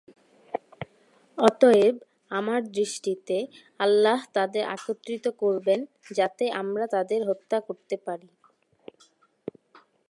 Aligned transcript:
অতএব, 1.37 1.95
আমার 2.31 2.61
দৃষ্টিতে, 2.71 3.37
আল্লাহ 3.79 4.19
তাদের 4.33 4.63
একত্রিত 4.67 5.25
করবেন 5.37 5.79
যাতে 6.15 6.45
আমরা 6.51 6.85
তাদের 6.87 7.19
হত্যা 7.29 7.57
করতে 7.59 7.95
পারি। 8.05 8.29